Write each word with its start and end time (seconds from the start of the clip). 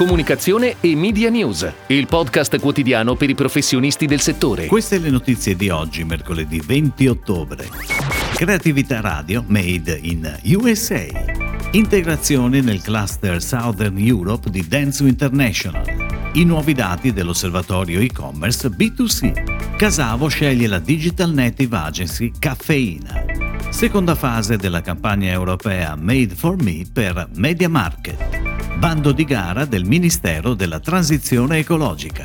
Comunicazione 0.00 0.76
e 0.80 0.96
Media 0.96 1.28
News, 1.28 1.70
il 1.88 2.06
podcast 2.06 2.58
quotidiano 2.58 3.16
per 3.16 3.28
i 3.28 3.34
professionisti 3.34 4.06
del 4.06 4.20
settore. 4.20 4.64
Queste 4.64 4.98
le 4.98 5.10
notizie 5.10 5.54
di 5.54 5.68
oggi, 5.68 6.04
mercoledì 6.04 6.58
20 6.58 7.06
ottobre. 7.06 7.68
Creatività 8.34 9.02
radio 9.02 9.44
made 9.46 9.98
in 10.00 10.38
USA. 10.54 11.04
Integrazione 11.72 12.62
nel 12.62 12.80
cluster 12.80 13.42
Southern 13.42 13.98
Europe 13.98 14.48
di 14.48 14.66
Dentsu 14.66 15.06
International. 15.06 16.30
I 16.32 16.44
nuovi 16.44 16.72
dati 16.72 17.12
dell'osservatorio 17.12 18.00
e-commerce 18.00 18.70
B2C. 18.70 19.76
Casavo 19.76 20.28
sceglie 20.28 20.66
la 20.66 20.78
Digital 20.78 21.30
Native 21.30 21.76
Agency 21.76 22.32
Caffeina. 22.38 23.22
Seconda 23.68 24.14
fase 24.14 24.56
della 24.56 24.80
campagna 24.80 25.30
europea 25.30 25.94
Made 25.94 26.34
for 26.34 26.56
Me 26.62 26.86
per 26.90 27.28
Media 27.34 27.68
Market. 27.68 28.39
Bando 28.80 29.12
di 29.12 29.24
gara 29.24 29.66
del 29.66 29.84
Ministero 29.84 30.54
della 30.54 30.80
Transizione 30.80 31.58
Ecologica. 31.58 32.24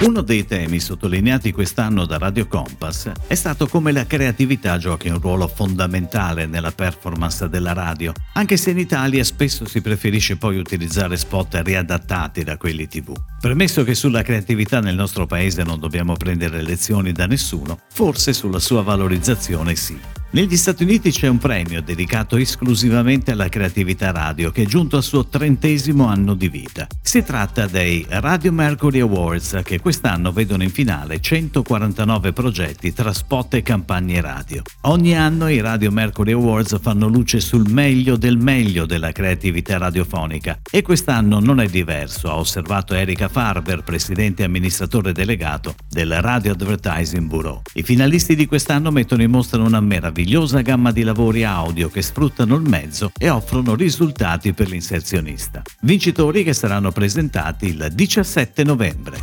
Uno 0.00 0.20
dei 0.20 0.44
temi 0.44 0.80
sottolineati 0.80 1.52
quest'anno 1.52 2.06
da 2.06 2.18
Radio 2.18 2.48
Compass 2.48 3.12
è 3.28 3.36
stato 3.36 3.68
come 3.68 3.92
la 3.92 4.04
creatività 4.04 4.78
giochi 4.78 5.08
un 5.08 5.20
ruolo 5.20 5.46
fondamentale 5.46 6.46
nella 6.46 6.72
performance 6.72 7.48
della 7.48 7.72
radio, 7.72 8.12
anche 8.32 8.56
se 8.56 8.72
in 8.72 8.78
Italia 8.78 9.22
spesso 9.22 9.64
si 9.64 9.80
preferisce 9.80 10.36
poi 10.36 10.58
utilizzare 10.58 11.16
spot 11.16 11.60
riadattati 11.62 12.42
da 12.42 12.56
quelli 12.56 12.88
TV. 12.88 13.12
Premesso 13.40 13.84
che 13.84 13.94
sulla 13.94 14.22
creatività 14.22 14.80
nel 14.80 14.96
nostro 14.96 15.26
paese 15.26 15.62
non 15.62 15.78
dobbiamo 15.78 16.14
prendere 16.14 16.62
lezioni 16.62 17.12
da 17.12 17.26
nessuno, 17.26 17.78
forse 17.92 18.32
sulla 18.32 18.58
sua 18.58 18.82
valorizzazione 18.82 19.76
sì. 19.76 20.15
Negli 20.36 20.58
Stati 20.58 20.82
Uniti 20.82 21.10
c'è 21.10 21.28
un 21.28 21.38
premio 21.38 21.80
dedicato 21.80 22.36
esclusivamente 22.36 23.30
alla 23.30 23.48
creatività 23.48 24.10
radio 24.10 24.50
che 24.50 24.64
è 24.64 24.66
giunto 24.66 24.98
al 24.98 25.02
suo 25.02 25.28
trentesimo 25.28 26.04
anno 26.04 26.34
di 26.34 26.50
vita. 26.50 26.86
Si 27.00 27.22
tratta 27.22 27.66
dei 27.66 28.04
Radio 28.06 28.52
Mercury 28.52 29.00
Awards 29.00 29.62
che 29.64 29.80
quest'anno 29.80 30.32
vedono 30.32 30.62
in 30.62 30.70
finale 30.70 31.22
149 31.22 32.34
progetti 32.34 32.92
tra 32.92 33.14
spot 33.14 33.54
e 33.54 33.62
campagne 33.62 34.20
radio. 34.20 34.60
Ogni 34.82 35.16
anno 35.16 35.48
i 35.48 35.62
Radio 35.62 35.90
Mercury 35.90 36.32
Awards 36.32 36.80
fanno 36.82 37.06
luce 37.06 37.40
sul 37.40 37.70
meglio 37.70 38.18
del 38.18 38.36
meglio 38.36 38.84
della 38.84 39.12
creatività 39.12 39.78
radiofonica 39.78 40.58
e 40.70 40.82
quest'anno 40.82 41.40
non 41.40 41.60
è 41.60 41.66
diverso, 41.66 42.28
ha 42.28 42.36
osservato 42.36 42.92
Erika 42.92 43.28
Farber, 43.28 43.82
presidente 43.82 44.42
e 44.42 44.44
amministratore 44.44 45.12
delegato 45.12 45.76
del 45.88 46.20
Radio 46.20 46.52
Advertising 46.52 47.26
Bureau. 47.26 47.62
I 47.72 47.82
finalisti 47.82 48.36
di 48.36 48.44
quest'anno 48.44 48.90
mettono 48.90 49.22
in 49.22 49.30
mostra 49.30 49.62
una 49.62 49.80
meravigliosa 49.80 50.24
meravigliosa 50.26 50.60
gamma 50.60 50.90
di 50.90 51.04
lavori 51.04 51.44
audio 51.44 51.88
che 51.88 52.02
sfruttano 52.02 52.56
il 52.56 52.68
mezzo 52.68 53.12
e 53.16 53.28
offrono 53.28 53.76
risultati 53.76 54.52
per 54.52 54.68
l'inserzionista. 54.68 55.62
Vincitori 55.82 56.42
che 56.42 56.52
saranno 56.52 56.90
presentati 56.90 57.66
il 57.66 57.88
17 57.92 58.64
novembre. 58.64 59.20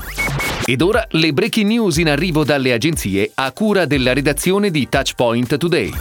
Ed 0.66 0.82
ora 0.82 1.06
le 1.10 1.34
breaking 1.34 1.68
news 1.68 1.98
in 1.98 2.08
arrivo 2.08 2.46
dalle 2.46 2.72
agenzie 2.72 3.32
a 3.34 3.52
cura 3.52 3.86
della 3.86 4.14
redazione 4.14 4.72
di 4.72 4.88
Touchpoint 4.88 5.58
Today. 5.58 5.92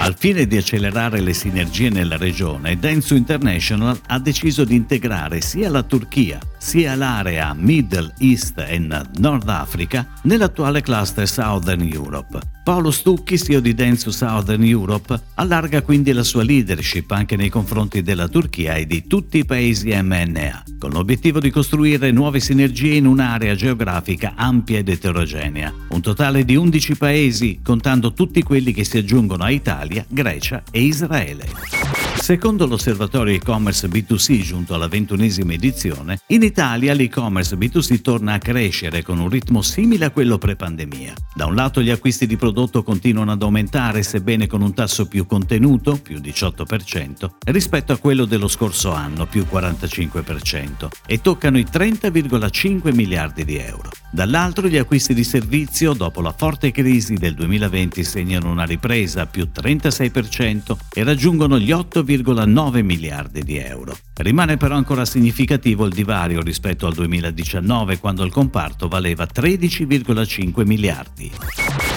Al 0.00 0.14
fine 0.18 0.46
di 0.46 0.58
accelerare 0.58 1.20
le 1.20 1.32
sinergie 1.32 1.88
nella 1.88 2.18
regione, 2.18 2.78
Denso 2.78 3.14
International 3.14 3.98
ha 4.08 4.18
deciso 4.18 4.64
di 4.64 4.74
integrare 4.74 5.40
sia 5.40 5.70
la 5.70 5.82
Turchia 5.82 6.38
sia 6.62 6.94
l'area 6.94 7.54
Middle 7.58 8.14
East 8.18 8.56
e 8.56 8.78
Nord 8.78 9.48
Africa 9.48 10.06
nell'attuale 10.22 10.80
cluster 10.80 11.28
Southern 11.28 11.82
Europe. 11.82 12.38
Paolo 12.62 12.92
Stucchi, 12.92 13.36
CEO 13.36 13.58
di 13.58 13.74
Denso 13.74 14.12
Southern 14.12 14.62
Europe, 14.62 15.20
allarga 15.34 15.82
quindi 15.82 16.12
la 16.12 16.22
sua 16.22 16.44
leadership 16.44 17.10
anche 17.10 17.34
nei 17.34 17.48
confronti 17.48 18.02
della 18.02 18.28
Turchia 18.28 18.76
e 18.76 18.86
di 18.86 19.08
tutti 19.08 19.38
i 19.38 19.44
paesi 19.44 19.90
MNA, 19.90 20.62
con 20.78 20.92
l'obiettivo 20.92 21.40
di 21.40 21.50
costruire 21.50 22.12
nuove 22.12 22.38
sinergie 22.38 22.94
in 22.94 23.06
un'area 23.06 23.56
geografica 23.56 24.34
ampia 24.36 24.78
ed 24.78 24.88
eterogenea. 24.88 25.74
Un 25.88 26.00
totale 26.00 26.44
di 26.44 26.54
11 26.54 26.96
paesi, 26.96 27.58
contando 27.60 28.12
tutti 28.12 28.40
quelli 28.44 28.72
che 28.72 28.84
si 28.84 28.98
aggiungono 28.98 29.42
a 29.42 29.50
Italia, 29.50 30.06
Grecia 30.08 30.62
e 30.70 30.82
Israele. 30.82 32.01
Secondo 32.22 32.68
l'osservatorio 32.68 33.34
e-commerce 33.34 33.88
B2C 33.88 34.42
giunto 34.42 34.74
alla 34.74 34.86
ventunesima 34.86 35.54
edizione, 35.54 36.20
in 36.28 36.44
Italia 36.44 36.94
l'e-commerce 36.94 37.56
B2C 37.56 38.00
torna 38.00 38.34
a 38.34 38.38
crescere 38.38 39.02
con 39.02 39.18
un 39.18 39.28
ritmo 39.28 39.60
simile 39.60 40.04
a 40.04 40.10
quello 40.10 40.38
pre-pandemia. 40.38 41.14
Da 41.34 41.46
un 41.46 41.56
lato 41.56 41.82
gli 41.82 41.90
acquisti 41.90 42.28
di 42.28 42.36
prodotto 42.36 42.84
continuano 42.84 43.32
ad 43.32 43.42
aumentare, 43.42 44.04
sebbene 44.04 44.46
con 44.46 44.62
un 44.62 44.72
tasso 44.72 45.08
più 45.08 45.26
contenuto, 45.26 45.96
più 45.96 46.20
18%, 46.20 47.28
rispetto 47.46 47.92
a 47.92 47.98
quello 47.98 48.24
dello 48.24 48.46
scorso 48.46 48.92
anno, 48.92 49.26
più 49.26 49.44
45%, 49.50 50.88
e 51.04 51.20
toccano 51.20 51.58
i 51.58 51.66
30,5 51.68 52.94
miliardi 52.94 53.44
di 53.44 53.56
euro. 53.56 53.90
Dall'altro 54.14 54.68
gli 54.68 54.76
acquisti 54.76 55.14
di 55.14 55.24
servizio 55.24 55.94
dopo 55.94 56.20
la 56.20 56.34
forte 56.36 56.70
crisi 56.70 57.14
del 57.14 57.34
2020 57.34 58.04
segnano 58.04 58.50
una 58.50 58.64
ripresa 58.64 59.24
più 59.24 59.48
36% 59.50 60.76
e 60.92 61.02
raggiungono 61.02 61.58
gli 61.58 61.72
8,9 62.16 62.82
miliardi 62.82 63.42
di 63.42 63.56
euro. 63.58 63.96
Rimane 64.14 64.56
però 64.56 64.76
ancora 64.76 65.04
significativo 65.04 65.86
il 65.86 65.92
divario 65.92 66.40
rispetto 66.40 66.86
al 66.86 66.94
2019 66.94 67.98
quando 67.98 68.24
il 68.24 68.30
comparto 68.30 68.88
valeva 68.88 69.26
13,5 69.32 70.66
miliardi. 70.66 71.30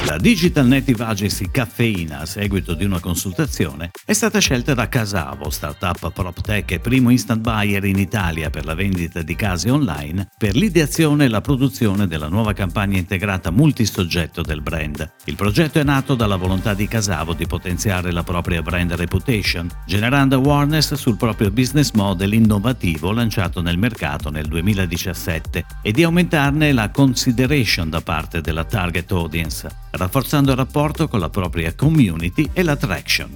La 0.06 0.18
Digital 0.18 0.68
Native 0.68 1.04
Agency 1.04 1.50
Caffeina, 1.50 2.20
a 2.20 2.26
seguito 2.28 2.76
di 2.76 2.86
una 2.86 3.00
consultazione, 3.00 3.90
è 4.06 4.14
stata 4.14 4.38
scelta 4.38 4.76
da 4.76 4.88
Casavo, 4.88 5.50
startup 5.50 6.12
PropTech 6.12 6.74
e 6.74 6.80
primo 6.80 7.10
instant 7.10 7.42
buyer 7.42 7.84
in 7.86 7.98
Italia 7.98 8.52
per 8.52 8.66
la 8.66 8.76
vendita 8.76 9.24
di 9.24 9.36
case 9.36 9.72
online, 9.72 10.30
per 10.38 10.56
l'ideazione 10.56 11.26
e 11.26 11.28
la 11.28 11.42
produzione 11.42 12.06
della 12.06 12.28
nuova 12.28 12.54
campagna 12.54 13.00
integrata 13.00 13.50
multisoggetto 13.50 14.44
del 14.44 14.62
brand. 14.62 15.12
Il 15.24 15.36
progetto 15.36 15.80
è 15.80 15.84
nato 15.84 16.14
dalla 16.14 16.36
volontà 16.36 16.76
di 16.76 16.88
Casavo 16.88 17.34
di 17.34 17.48
potenziare 17.48 18.12
la 18.12 18.24
propria 18.24 18.62
brand 18.62 18.94
reputation, 18.94 19.68
generando 19.88 20.36
awareness 20.36 20.94
sul 20.94 21.18
proprio 21.18 21.50
business 21.50 21.94
model 21.94 22.34
innovativo 22.34 23.12
lanciato 23.12 23.60
nel 23.60 23.80
mercato 23.80 24.30
nel 24.30 24.46
2017 24.46 25.66
e 25.82 25.92
di 25.92 26.04
aumentarne 26.04 26.74
la 26.74 26.92
consideration 26.92 27.90
da 27.90 28.02
parte 28.02 28.42
della 28.42 28.66
target 28.66 29.12
audience 29.12 29.86
rafforzando 29.96 30.52
il 30.52 30.58
rapporto 30.58 31.08
con 31.08 31.20
la 31.20 31.30
propria 31.30 31.74
community 31.74 32.50
e 32.54 32.64
l'attraction. 32.64 33.30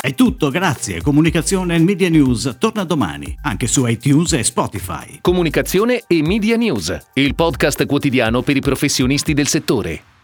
È 0.00 0.14
tutto, 0.14 0.50
grazie. 0.50 1.02
Comunicazione 1.02 1.74
e 1.74 1.80
Media 1.80 2.08
News 2.08 2.58
torna 2.60 2.84
domani, 2.84 3.36
anche 3.42 3.66
su 3.66 3.84
iTunes 3.86 4.34
e 4.34 4.44
Spotify. 4.44 5.18
Comunicazione 5.20 6.04
e 6.06 6.22
Media 6.22 6.56
News, 6.56 6.96
il 7.14 7.34
podcast 7.34 7.84
quotidiano 7.86 8.42
per 8.42 8.56
i 8.56 8.60
professionisti 8.60 9.34
del 9.34 9.48
settore. 9.48 10.15